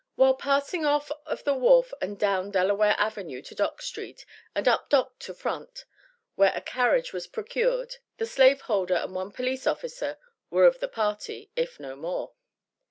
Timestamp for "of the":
1.27-1.53, 10.65-10.87